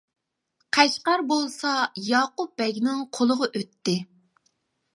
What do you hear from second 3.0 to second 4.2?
قولىغا ئۆتتى.